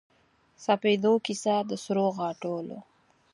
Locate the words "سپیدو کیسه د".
0.65-1.71